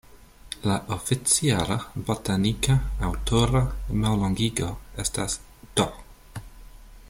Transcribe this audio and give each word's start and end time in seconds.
Lia 0.61 0.77
oficiala 0.95 1.77
botanika 2.07 2.77
aŭtora 3.09 3.61
mallongigo 4.05 4.73
estas 5.05 5.37
"D.". 5.83 5.89